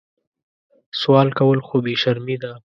سوال 0.99 1.27
کول 1.39 1.59
خو 1.67 1.75
بې 1.83 1.93
شرمي 2.01 2.35
ده 2.41 2.51